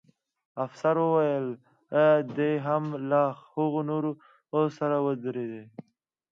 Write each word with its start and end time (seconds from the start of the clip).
افسر 0.65 0.95
وویل: 1.01 1.47
دی 2.35 2.53
هم 2.65 2.83
له 3.09 3.21
هغه 3.53 3.81
نورو 3.89 4.11
سره 4.77 4.95
ودروئ. 5.05 5.65